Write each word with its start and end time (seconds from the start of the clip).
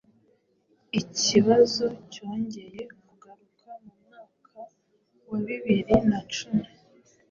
ikibazo 1.01 1.85
cyongeye 2.13 2.81
kugaruka 3.05 3.69
mu 3.83 3.93
mwaka 4.03 4.59
w’bibiri 5.29 5.95
na 6.09 6.19
cumi 6.33 6.67